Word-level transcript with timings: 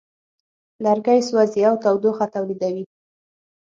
لرګی 0.83 1.19
سوځي 1.29 1.61
او 1.69 1.75
تودوخه 1.83 2.25
تولیدوي. 2.35 2.83